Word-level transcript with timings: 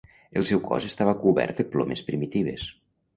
El 0.39 0.45
seu 0.49 0.61
cos 0.69 0.87
estava 0.87 1.13
cobert 1.25 1.59
de 1.63 1.65
plomes 1.75 2.01
primitives. 2.09 2.65